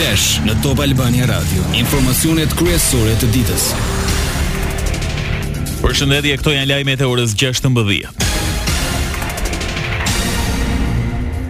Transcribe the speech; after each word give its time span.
Flash 0.00 0.38
në 0.46 0.54
Top 0.64 0.78
Albania 0.80 1.26
Radio. 1.28 1.60
Informacionet 1.76 2.54
kryesore 2.56 3.12
të 3.20 3.28
ditës. 3.34 3.64
Përshëndetje, 5.82 6.38
këto 6.40 6.54
janë 6.54 6.70
lajmet 6.70 7.02
e 7.04 7.08
orës 7.10 7.34
16:00. 7.36 8.08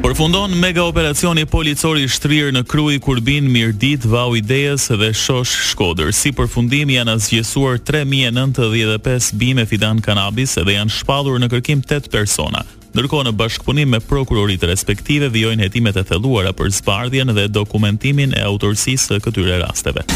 Përfundon 0.02 0.56
mega 0.64 0.82
operacioni 0.82 1.46
policor 1.46 2.00
i 2.02 2.08
shtrirë 2.10 2.56
në 2.58 2.64
kruj 2.66 2.96
kurbin 3.06 3.46
Mirdit, 3.54 4.03
Vau 4.10 4.35
Ideas 4.40 4.88
dhe 4.90 5.12
Shosh 5.14 5.54
Shkodër. 5.71 6.10
Si 6.10 6.32
përfundim 6.35 6.90
janë 6.96 7.21
asgjësuar 7.21 7.78
3095 7.87 9.30
bime 9.44 9.62
fidan 9.71 10.03
kanabis 10.03 10.58
edhe 10.64 10.74
janë 10.80 10.90
shpadur 10.98 11.38
në 11.38 11.53
kërkim 11.54 11.87
8 11.87 12.10
persona. 12.10 12.67
Ndërkohë 12.90 13.26
në 13.28 13.32
bashkëpunim 13.40 13.92
me 13.94 14.00
prokuroritë 14.02 14.70
respektive, 14.72 15.28
vijojnë 15.34 15.62
hetimet 15.68 16.00
e 16.00 16.04
thelluara 16.10 16.54
për 16.59 16.72
zbardhjen 16.80 17.34
dhe 17.38 17.46
dokumentimin 17.60 18.34
e 18.38 18.42
autorsisë 18.50 19.12
së 19.14 19.22
këtyre 19.28 19.62
rasteve. 19.62 20.06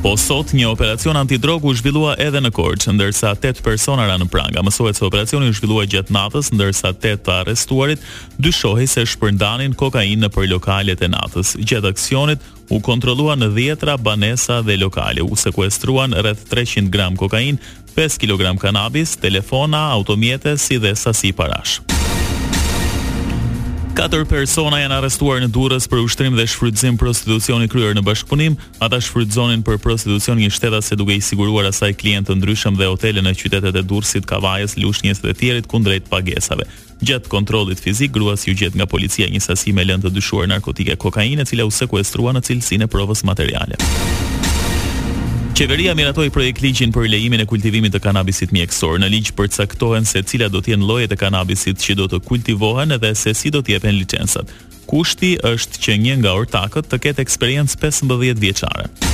Po 0.00 0.14
sot 0.16 0.54
një 0.56 0.64
operacion 0.70 1.16
antidrogu 1.20 1.68
u 1.68 1.74
zhvillua 1.76 2.14
edhe 2.24 2.40
në 2.40 2.48
Korçë, 2.56 2.94
ndërsa 2.96 3.34
8 3.36 3.58
persona 3.60 4.06
ra 4.08 4.14
në 4.16 4.30
pranga. 4.32 4.62
Mësohet 4.64 4.96
se 4.96 5.04
operacioni 5.04 5.50
u 5.50 5.52
zhvillua 5.52 5.84
gjatë 5.84 6.14
natës, 6.16 6.48
ndërsa 6.56 6.94
8 6.94 7.18
të 7.26 7.34
arrestuarit 7.34 8.06
dyshohej 8.40 8.86
se 8.94 9.04
shpërndanin 9.12 9.76
kokainë 9.76 10.22
nëpër 10.22 10.48
lokalet 10.54 11.04
e 11.04 11.10
natës. 11.12 11.52
Gjatë 11.60 11.92
aksionit 11.92 12.48
u 12.72 12.80
kontrolluan 12.80 13.44
në 13.44 13.52
dhjetra 13.58 13.98
banesa 14.00 14.62
dhe 14.64 14.80
lokale, 14.80 15.20
u 15.28 15.36
sekuestruan 15.36 16.16
rreth 16.16 16.48
300 16.48 16.88
gram 16.88 17.20
kokainë, 17.20 17.60
5 18.00 18.22
kg 18.24 18.48
kanabis, 18.56 19.18
telefona, 19.20 19.90
automjete 19.98 20.56
si 20.58 20.80
dhe 20.80 20.96
sasi 20.96 21.32
parash. 21.36 21.82
Katër 23.90 24.22
persona 24.28 24.78
janë 24.78 24.96
arrestuar 25.00 25.40
në 25.42 25.48
Durrës 25.50 25.88
për 25.90 25.98
ushtrim 26.04 26.36
dhe 26.38 26.44
shfrytëzim 26.48 26.94
prostitucioni 27.00 27.66
kryer 27.72 27.90
në 27.98 28.04
bashkpunim. 28.06 28.54
Ata 28.86 29.00
shfrytëzonin 29.02 29.64
për 29.66 29.80
prostitucion 29.82 30.38
një 30.38 30.52
shtetas 30.54 30.92
se 30.92 30.98
duke 31.00 31.16
i 31.18 31.24
siguruar 31.24 31.66
asaj 31.72 31.96
klientë 31.98 32.30
të 32.30 32.38
ndryshëm 32.38 32.78
dhe 32.78 32.86
otele 32.92 33.24
në 33.26 33.34
qytetet 33.42 33.74
e 33.74 33.82
Durrësit, 33.82 34.30
Kavajës, 34.30 34.76
Lushnjës 34.78 35.24
dhe 35.24 35.34
të 35.34 35.42
tjerit 35.42 35.66
kundrejt 35.70 36.06
pagesave. 36.12 36.68
Gjatë 37.00 37.32
kontrollit 37.32 37.82
fizik 37.82 38.14
gruas 38.14 38.46
ju 38.46 38.54
gjet 38.54 38.78
nga 38.78 38.86
policia 38.86 39.26
një 39.26 39.42
sasi 39.50 39.74
me 39.74 39.82
lëndë 39.84 40.06
të 40.06 40.14
dyshuar 40.20 40.50
narkotike 40.54 40.94
kokainë, 40.94 41.42
e 41.42 41.50
cila 41.50 41.66
u 41.66 41.74
sekuestrua 41.82 42.36
në 42.38 42.46
cilësinë 42.46 42.86
e 42.86 42.92
provës 42.94 43.24
materiale. 43.26 43.82
Qeveria 45.60 45.92
miratoi 45.92 46.30
projekt 46.32 46.62
ligjin 46.64 46.88
për 46.94 47.04
lejimin 47.12 47.42
e 47.44 47.44
kultivimit 47.44 47.92
të 47.92 48.00
kanabisit 48.06 48.48
mjekësor. 48.56 48.94
Në 49.02 49.10
ligj 49.12 49.34
përcaktohen 49.36 50.08
se 50.08 50.22
cila 50.24 50.48
do 50.48 50.62
të 50.64 50.72
jenë 50.72 50.88
llojet 50.88 51.12
e 51.12 51.18
kanabisit 51.20 51.84
që 51.84 51.98
do 52.00 52.06
të 52.08 52.22
kultivohen 52.30 52.96
dhe 52.96 53.12
se 53.12 53.36
si 53.36 53.52
do 53.52 53.60
të 53.60 53.76
jepen 53.76 53.92
licencat. 54.00 54.48
Kushti 54.88 55.34
është 55.52 55.84
që 55.84 55.98
një 56.06 56.16
nga 56.22 56.32
ortakët 56.40 56.88
të 56.88 57.02
ketë 57.04 57.26
eksperiencë 57.28 57.76
15 57.84 58.18
vjeqare. 58.46 59.09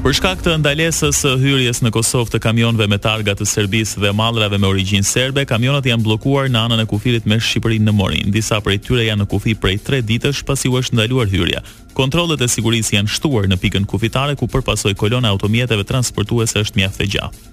Për 0.00 0.14
shkak 0.16 0.40
të 0.40 0.54
ndalesës 0.62 1.18
së 1.20 1.34
hyrjes 1.42 1.82
në 1.84 1.90
Kosovë 1.92 2.32
të 2.32 2.38
kamionëve 2.40 2.86
me 2.88 2.96
targa 3.04 3.34
të 3.36 3.44
Serbisë 3.50 4.00
dhe 4.00 4.14
mallrave 4.16 4.56
me 4.56 4.64
origjinë 4.70 5.04
serbe, 5.04 5.44
kamionat 5.50 5.84
janë 5.90 6.06
bllokuar 6.06 6.48
në 6.48 6.62
anën 6.64 6.80
e 6.80 6.86
kufirit 6.88 7.26
me 7.28 7.36
Shqipërinë 7.36 7.84
në 7.84 7.92
Morin. 7.98 8.30
Disa 8.32 8.62
prej 8.64 8.78
tyre 8.86 9.04
janë 9.04 9.26
në 9.26 9.28
kufi 9.34 9.52
prej 9.60 9.76
3 9.90 10.00
ditësh 10.08 10.40
pasi 10.48 10.72
u 10.72 10.78
është 10.80 10.96
ndaluar 11.02 11.28
hyrja. 11.28 11.60
Kontrollet 11.92 12.40
e 12.40 12.48
sigurisë 12.48 12.96
janë 12.96 13.12
shtuar 13.18 13.50
në 13.52 13.60
pikën 13.60 13.90
kufitare 13.92 14.40
ku 14.40 14.48
përpasoi 14.56 14.96
kolona 14.96 15.34
automjeteve 15.36 15.84
transportuese 15.84 16.64
është 16.64 16.80
mjaft 16.80 17.04
e 17.04 17.10
gjatë. 17.18 17.48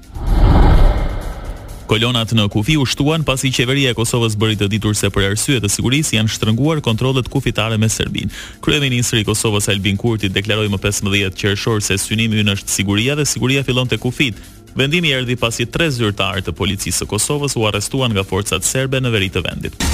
Kolonat 1.88 2.34
në 2.36 2.50
kufi 2.52 2.76
u 2.76 2.84
shtuan 2.86 3.24
pasi 3.24 3.48
qeveria 3.56 3.94
e 3.94 3.96
Kosovës 3.96 4.34
bëri 4.40 4.58
të 4.60 4.68
ditur 4.74 4.96
se 4.98 5.08
për 5.10 5.30
arsye 5.30 5.62
të 5.64 5.70
sigurisë 5.72 6.18
janë 6.18 6.34
shtrënguar 6.34 6.82
kontrollet 6.84 7.30
kufitare 7.32 7.78
me 7.80 7.88
Serbinë. 7.90 8.34
Kryeministri 8.66 9.24
i 9.24 9.28
Kosovës 9.30 9.70
Albin 9.72 9.96
Kurti 9.96 10.28
deklaroi 10.36 10.68
më 10.68 10.82
15 10.84 11.40
qershor 11.40 11.80
se 11.88 11.96
synimi 12.04 12.44
ynë 12.44 12.58
është 12.58 12.76
siguria 12.82 13.16
dhe 13.16 13.26
siguria 13.26 13.64
fillon 13.64 13.88
te 13.88 13.98
kufit. 14.04 14.36
Vendimi 14.76 15.16
erdhi 15.16 15.40
pasi 15.40 15.66
tre 15.66 15.88
zyrtarë 15.90 16.44
të 16.50 16.58
policisë 16.60 17.06
së 17.06 17.10
Kosovës 17.16 17.56
u 17.56 17.64
arrestuan 17.72 18.12
nga 18.12 18.28
forcat 18.28 18.68
serbe 18.68 19.00
në 19.02 19.16
veri 19.16 19.32
të 19.38 19.48
vendit. 19.48 19.92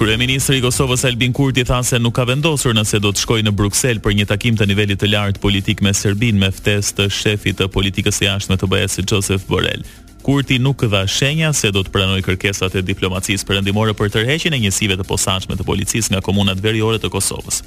Kryeministri 0.00 0.56
i 0.56 0.62
Kosovës 0.64 1.02
Albin 1.04 1.32
Kurti 1.36 1.60
tha 1.68 1.82
se 1.84 1.98
nuk 2.00 2.14
ka 2.16 2.22
vendosur 2.24 2.72
nëse 2.72 2.96
do 3.04 3.10
të 3.12 3.20
shkojë 3.20 3.44
në 3.44 3.50
Bruksel 3.52 3.98
për 4.00 4.14
një 4.16 4.24
takim 4.30 4.56
të 4.56 4.64
nivelit 4.70 4.96
të 5.02 5.10
lartë 5.12 5.42
politik 5.42 5.82
me 5.84 5.92
Serbinë 5.92 6.40
me 6.40 6.48
ftesë 6.56 6.94
të 6.96 7.06
shefit 7.12 7.58
të 7.58 7.66
politikës 7.74 8.16
së 8.22 8.30
jashtme 8.30 8.56
të 8.62 8.70
BE-s 8.72 9.02
Joseph 9.04 9.44
Borrell. 9.50 9.84
Kurti 10.24 10.56
nuk 10.56 10.86
dha 10.88 11.02
shenja 11.04 11.52
se 11.52 11.68
do 11.76 11.84
të 11.84 11.92
pranoj 11.92 12.22
kërkesat 12.24 12.78
e 12.80 12.84
diplomacisë 12.94 13.44
perëndimore 13.50 13.92
për 14.00 14.14
tërheqjen 14.16 14.56
e 14.56 14.62
njësive 14.64 14.96
të 15.02 15.08
posaçme 15.10 15.60
të 15.60 15.68
policisë 15.68 16.14
nga 16.14 16.24
komunat 16.24 16.64
veriore 16.64 16.96
të 17.04 17.12
Kosovës. 17.12 17.60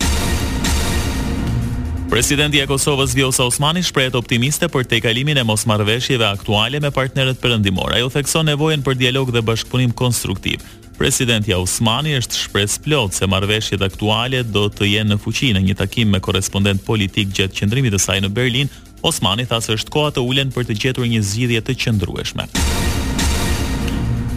Presidenti 2.10 2.58
i 2.58 2.68
Kosovës 2.70 3.14
Vjosa 3.18 3.46
Osmani 3.46 3.86
shprehet 3.86 4.18
optimiste 4.18 4.72
për 4.74 4.90
tejkalimin 4.90 5.38
e 5.42 5.46
mosmarrëveshjeve 5.46 6.26
aktuale 6.34 6.82
me 6.82 6.90
partnerët 6.94 7.38
perëndimor. 7.46 7.94
Ajo 7.98 8.10
thekson 8.14 8.50
nevojën 8.50 8.82
për 8.86 9.02
dialog 9.06 9.30
dhe 9.34 9.46
bashkëpunim 9.46 9.94
konstruktiv. 9.98 10.66
Presidenti 10.98 11.52
Osmani 11.58 12.14
është 12.20 12.38
shpresë 12.38 12.82
plot 12.86 13.18
se 13.18 13.28
marveshjet 13.32 13.82
aktuale 13.88 14.44
do 14.56 14.68
të 14.70 14.90
jenë 14.92 15.14
në 15.14 15.18
fuqi 15.24 15.50
në 15.58 15.64
një 15.68 15.76
takim 15.82 16.14
me 16.14 16.22
korrespondent 16.24 16.86
politik 16.86 17.32
gjatë 17.38 17.62
qëndrimit 17.64 17.96
të 17.98 18.02
saj 18.06 18.20
në 18.26 18.32
Berlin. 18.38 18.72
Osmani 19.04 19.48
tha 19.50 19.60
se 19.66 19.76
është 19.80 19.94
koha 19.98 20.14
të 20.16 20.26
ulen 20.30 20.54
për 20.56 20.70
të 20.70 20.80
gjetur 20.86 21.10
një 21.12 21.24
zgjidhje 21.32 21.66
të 21.68 21.78
qëndrueshme. 21.86 22.50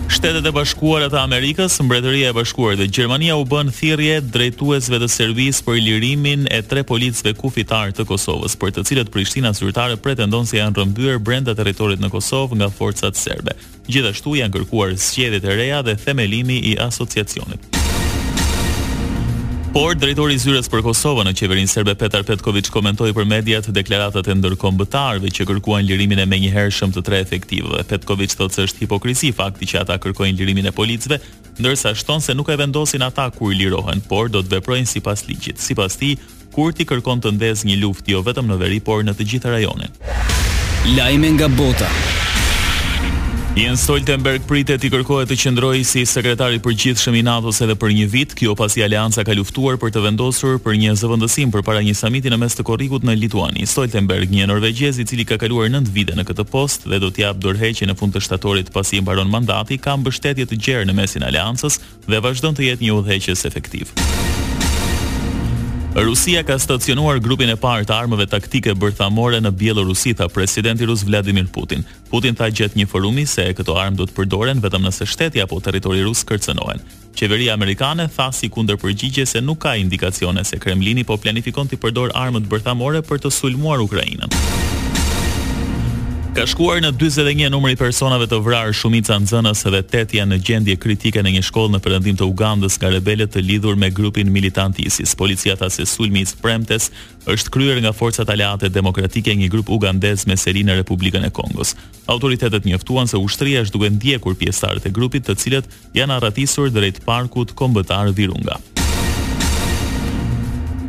Shtetet 0.07 0.47
e 0.47 0.51
Bashkuara 0.55 1.09
të 1.11 1.19
Amerikës, 1.19 1.77
Mbretëria 1.83 2.31
e 2.31 2.35
Bashkuar 2.37 2.77
dhe 2.79 2.87
Gjermania 2.87 3.35
u 3.37 3.43
bën 3.51 3.73
thirrje 3.75 4.21
drejtuesve 4.23 5.01
të 5.03 5.09
servis 5.11 5.59
për 5.67 5.81
lirimin 5.83 6.47
e 6.55 6.61
tre 6.63 6.85
policëve 6.87 7.35
kufitar 7.41 7.91
të 7.91 8.07
Kosovës, 8.09 8.55
për 8.61 8.77
të 8.79 8.85
cilët 8.87 9.11
Prishtina 9.13 9.51
zyrtare 9.59 9.99
pretendon 9.99 10.47
se 10.47 10.61
janë 10.61 10.79
rrëmbyer 10.79 11.19
brenda 11.19 11.57
territorit 11.59 11.99
në 12.01 12.13
Kosovë 12.15 12.61
nga 12.61 12.69
forcat 12.79 13.19
serbe. 13.19 13.57
Gjithashtu 13.91 14.37
janë 14.39 14.61
kërkuar 14.61 14.95
zgjedhjet 14.95 15.43
e 15.51 15.59
reja 15.63 15.83
dhe 15.91 15.99
themelimi 16.07 16.61
i 16.73 16.77
asociacionit. 16.87 17.83
Por 19.77 19.93
drejtori 19.93 20.33
i 20.41 20.41
zyres 20.41 20.71
për 20.73 20.81
Kosovën 20.87 21.27
në 21.29 21.35
qeverinë 21.37 21.69
serbe 21.69 21.93
Petar 22.01 22.23
Petković 22.25 22.71
komentoi 22.73 23.13
për 23.13 23.27
mediat 23.29 23.67
deklaratat 23.77 24.31
e 24.33 24.37
ndërkombëtarëve 24.39 25.29
që 25.37 25.45
kërkuan 25.51 25.85
lirimin 25.85 26.23
e 26.25 26.25
menjëhershëm 26.25 26.95
të 26.97 27.03
tre 27.05 27.19
efektivëve. 27.21 27.83
Petković 27.91 28.39
thotë 28.41 28.57
se 28.57 28.65
është 28.71 28.87
hipokrizi 28.87 29.35
fakti 29.37 29.69
që 29.69 29.83
ata 29.83 29.99
kërkojnë 30.01 30.41
lirimin 30.41 30.71
e 30.71 30.73
policëve, 30.73 31.21
ndërsa 31.61 31.93
shton 31.93 32.25
se 32.25 32.33
nuk 32.33 32.49
e 32.49 32.57
vendosin 32.63 33.05
ata 33.05 33.29
kur 33.37 33.53
lirohen, 33.53 34.01
por 34.09 34.33
do 34.33 34.41
të 34.41 34.57
veprojnë 34.57 34.89
sipas 34.95 35.27
ligjit. 35.29 35.61
Sipas 35.61 36.01
tij, 36.01 36.17
Kurti 36.57 36.89
kërkon 36.89 37.21
të 37.21 37.37
ndezë 37.37 37.69
një 37.69 37.77
luftë 37.85 38.17
jo 38.17 38.25
vetëm 38.25 38.49
në 38.49 38.57
veri, 38.65 38.81
por 38.81 39.05
në 39.05 39.13
të 39.21 39.29
gjithë 39.29 39.59
rajonin. 39.59 39.93
Lajme 40.97 41.37
nga 41.37 41.53
bota. 41.53 41.93
Jens 43.57 43.81
Stoltenberg 43.89 44.43
pritet 44.45 44.83
i 44.85 44.91
kërkohet 44.93 45.31
të 45.33 45.37
qëndrojë 45.41 45.85
si 45.89 46.03
sekretar 46.07 46.53
i 46.53 46.59
përgjithshëm 46.61 47.15
i 47.17 47.23
NATO-s 47.25 47.63
edhe 47.65 47.73
për 47.81 47.95
një 47.97 48.09
vit, 48.13 48.35
kjo 48.37 48.53
pasi 48.59 48.83
Alianca 48.85 49.25
ka 49.25 49.33
luftuar 49.33 49.79
për 49.81 49.95
të 49.95 50.03
vendosur 50.05 50.59
për 50.61 50.77
një 50.77 50.93
zëvendësim 51.01 51.55
përpara 51.55 51.81
një 51.87 51.95
samiti 51.97 52.29
në 52.29 52.37
mes 52.43 52.53
të 52.59 52.67
Korrikut 52.69 53.07
në 53.09 53.17
Lituani. 53.23 53.65
Stoltenberg, 53.67 54.29
një 54.29 54.51
norvegjez 54.53 55.01
i 55.01 55.09
cili 55.09 55.25
ka 55.25 55.41
kaluar 55.41 55.73
9 55.73 55.89
vite 55.97 56.13
në 56.19 56.27
këtë 56.29 56.47
postë 56.53 56.93
dhe 56.93 57.01
do 57.01 57.09
të 57.17 57.25
jap 57.25 57.41
dorëheqje 57.47 57.89
në 57.89 57.97
fund 57.97 58.13
të 58.19 58.27
shtatorit 58.29 58.69
pasi 58.77 59.01
i 59.01 59.01
mbaron 59.07 59.33
mandati, 59.33 59.81
ka 59.81 59.97
mbështetje 59.97 60.51
të 60.53 60.61
gjerë 60.67 60.91
në 60.93 60.99
mesin 61.01 61.25
e 61.25 61.33
Aliancës 61.33 61.81
dhe 62.05 62.21
vazhdon 62.29 62.61
të 62.61 62.69
jetë 62.69 62.85
një 62.91 62.99
udhëheqës 63.01 63.49
efektiv. 63.49 63.97
Rusia 65.97 66.45
ka 66.45 66.61
stacionuar 66.61 67.17
grupin 67.25 67.49
e 67.49 67.55
parë 67.57 67.87
të 67.89 67.95
armëve 67.97 68.27
taktike 68.29 68.75
bërthamore 68.77 69.39
në 69.41 69.49
Bielorusi 69.57 70.13
tha 70.19 70.27
presidenti 70.29 70.85
rus 70.85 71.01
Vladimir 71.09 71.49
Putin. 71.49 71.87
Putin 72.13 72.37
tha 72.37 72.51
gjat 72.53 72.77
një 72.77 72.85
forumi 72.91 73.25
se 73.27 73.47
këto 73.57 73.73
armë 73.81 73.97
do 73.97 74.05
të 74.05 74.13
përdoren 74.19 74.61
vetëm 74.61 74.85
nëse 74.91 75.09
shteti 75.09 75.41
apo 75.41 75.57
territori 75.65 76.05
rus 76.05 76.21
kërcënohen. 76.29 76.85
Qeveria 77.17 77.57
amerikane 77.57 78.11
tha 78.13 78.29
si 78.37 78.53
kundër 78.53 78.77
përgjigje 78.85 79.25
se 79.33 79.41
nuk 79.41 79.65
ka 79.65 79.73
indikacione 79.81 80.45
se 80.45 80.61
Kremlini 80.61 81.01
po 81.09 81.17
planifikon 81.17 81.65
të 81.73 81.81
përdor 81.81 82.13
armët 82.13 82.45
bërthamore 82.53 83.01
për 83.09 83.25
të 83.25 83.33
sulmuar 83.41 83.81
Ukrainën. 83.89 84.37
Ka 86.37 86.45
shkuar 86.45 86.83
në 86.85 86.91
41 86.99 87.47
numri 87.49 87.73
i 87.73 87.79
personave 87.81 88.27
të 88.29 88.43
vrarë 88.45 88.75
shumica 88.77 89.17
nxënës 89.23 89.63
dhe 89.73 89.79
8 89.81 90.11
janë 90.19 90.35
në 90.35 90.39
gjendje 90.45 90.75
kritike 90.83 91.23
në 91.25 91.33
një 91.39 91.43
shkollë 91.49 91.73
në 91.75 91.81
perëndim 91.87 92.19
të 92.21 92.27
Ugandës 92.29 92.77
nga 92.83 92.91
rebelët 92.93 93.33
të 93.33 93.41
lidhur 93.41 93.79
me 93.81 93.89
grupin 93.89 94.29
militant 94.35 94.77
ISIS. 94.85 95.15
Policia 95.17 95.57
tha 95.57 95.71
se 95.73 95.87
sulmi 95.89 96.21
i 96.21 96.29
spremtes 96.29 96.91
është 97.33 97.55
kryer 97.57 97.81
nga 97.81 97.95
forcat 97.97 98.29
aleate 98.35 98.69
demokratike 98.69 99.33
një 99.33 99.49
grup 99.55 99.73
ugandez 99.79 100.27
me 100.29 100.37
seri 100.37 100.61
në 100.69 100.77
Republikën 100.83 101.25
e 101.25 101.33
Kongos. 101.33 101.73
Autoritetet 102.13 102.69
njoftuan 102.69 103.09
se 103.09 103.17
ushtria 103.25 103.65
është 103.65 103.79
duke 103.79 103.95
ndjekur 103.97 104.37
pjesëtarët 104.37 104.93
e 104.93 104.97
grupit, 105.01 105.25
të 105.25 105.41
cilët 105.41 105.73
janë 105.97 106.21
arratisur 106.21 106.69
drejt 106.69 107.01
parkut 107.09 107.57
kombëtar 107.57 108.13
Virunga. 108.13 108.61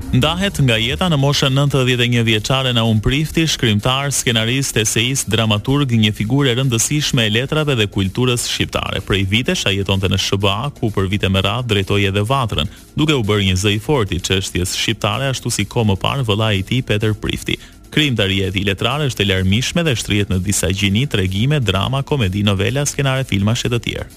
Ndahet 0.08 0.56
nga 0.64 0.78
jeta 0.80 1.10
në 1.12 1.18
moshën 1.20 1.52
91 1.52 2.22
vjeçare 2.24 2.72
na 2.74 2.86
un 2.88 2.96
prifti 3.04 3.44
shkrimtar, 3.44 4.08
skenarist, 4.16 4.78
eseist, 4.80 5.28
dramaturg, 5.30 5.92
një 5.92 6.14
figurë 6.16 6.54
rëndësishme 6.56 7.26
e 7.28 7.34
letrave 7.36 7.76
dhe 7.76 7.90
kulturës 7.92 8.46
shqiptare. 8.48 9.02
Prej 9.04 9.26
vitesh 9.28 9.66
ai 9.68 9.76
jetonte 9.82 10.08
në 10.08 10.16
SBA 10.16 10.72
ku 10.80 10.88
për 10.96 11.10
vite 11.12 11.28
me 11.30 11.44
radhë 11.44 11.68
drejtoi 11.74 12.08
edhe 12.08 12.24
Vatrën, 12.24 12.64
duke 12.96 13.12
u 13.12 13.20
bërë 13.28 13.50
një 13.52 13.56
zë 13.66 13.76
i 13.76 13.80
fortë 13.84 14.16
i 14.16 14.24
çështjes 14.24 14.78
shqiptare 14.80 15.28
ashtu 15.34 15.52
si 15.52 15.68
kohë 15.68 15.88
më 15.92 16.00
parë 16.06 16.24
vëllai 16.32 16.56
i 16.62 16.64
tij 16.72 16.86
Peter 16.88 17.12
Prifti. 17.14 17.60
Krimtaria 17.92 18.48
e 18.48 18.52
tij 18.56 18.64
letrare 18.72 19.12
është 19.12 19.26
e 19.28 19.28
larmishme 19.34 19.84
dhe 19.84 19.92
shtrihet 20.00 20.32
në 20.32 20.40
disa 20.48 20.72
gjini, 20.72 21.04
tregime, 21.12 21.60
drama, 21.60 22.00
komedi, 22.08 22.46
novela, 22.48 22.88
skenare, 22.88 23.28
filma 23.28 23.60
e 23.60 23.70
të 23.76 23.80
tjerë. 23.90 24.08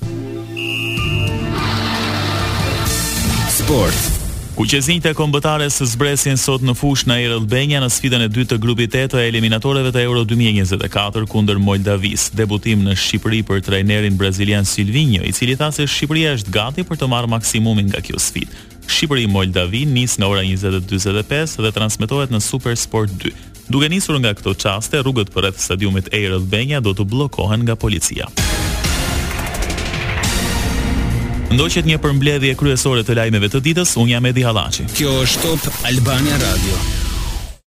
Sport. 3.59 4.20
Ku 4.61 4.67
e 5.09 5.15
kombëtare 5.17 5.65
së 5.73 5.87
zbresin 5.89 6.37
sot 6.37 6.61
në 6.61 6.75
fush 6.77 7.07
në 7.09 7.15
Air 7.17 7.31
Albania 7.39 7.79
në 7.81 7.87
sfidën 7.95 8.25
e 8.27 8.29
dytë 8.29 8.51
të 8.51 8.59
grupit 8.61 8.93
E 8.99 9.07
të 9.09 9.23
eliminatoreve 9.31 9.89
të 9.95 10.03
Euro 10.03 10.27
2024 10.29 11.25
kundër 11.33 11.57
Moldavis, 11.65 12.27
debutim 12.37 12.83
në 12.85 12.93
Shqipëri 12.93 13.41
për 13.49 13.63
trajnerin 13.65 14.19
brazilian 14.21 14.69
Silvinho, 14.69 15.25
i 15.25 15.33
cili 15.33 15.57
thasë 15.57 15.87
se 15.87 15.89
Shqipëria 15.95 16.35
është 16.37 16.53
gati 16.59 16.85
për 16.85 17.01
të 17.01 17.09
marrë 17.09 17.33
maksimumin 17.39 17.89
nga 17.89 18.05
kjo 18.05 18.21
sfidë. 18.21 18.61
Shqipëri 18.85 19.25
Moldavi 19.33 19.87
nis 19.97 20.19
në 20.21 20.29
ora 20.29 20.45
20:45 20.45 21.65
dhe 21.65 21.73
transmetohet 21.79 22.29
në 22.37 22.45
Super 22.51 22.77
Sport 22.77 23.17
2. 23.23 23.33
Duke 23.73 23.89
nisur 23.89 24.21
nga 24.21 24.37
këto 24.37 24.53
çaste, 24.61 25.01
rrugët 25.01 25.33
përreth 25.33 25.57
stadiumit 25.65 26.13
Air 26.13 26.37
Albania 26.37 26.85
do 26.85 26.93
të 27.01 27.09
bllokohen 27.09 27.65
nga 27.65 27.81
policia. 27.81 28.29
Ndoqet 31.51 31.87
një 31.89 31.97
përmbledhje 32.03 32.55
kryesore 32.61 33.03
të 33.07 33.17
lajmeve 33.19 33.49
të 33.51 33.61
ditës, 33.67 33.97
unë 33.99 34.15
jam 34.15 34.31
Edi 34.31 34.47
Hallaçi. 34.47 34.87
Kjo 34.95 35.17
është 35.27 35.47
Top 35.67 35.87
Albania 35.91 36.41
Radio. 36.47 37.00